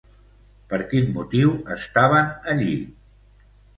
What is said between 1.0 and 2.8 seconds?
motiu estaven allí?